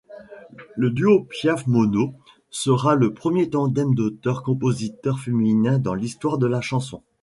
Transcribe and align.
Le 0.75 0.89
duo 0.89 1.25
Piaf-Monnot 1.29 2.15
sera 2.49 2.95
le 2.95 3.13
premier 3.13 3.51
tandem 3.51 3.93
d'auteur-compositeur 3.93 5.19
féminin 5.19 5.77
dans 5.77 5.93
l'histoire 5.93 6.39
de 6.39 6.47
la 6.47 6.59
chanson. 6.59 7.03